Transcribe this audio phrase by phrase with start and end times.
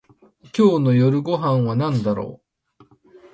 [0.57, 2.41] 今日の夜ご飯はなんだろ
[2.81, 2.85] う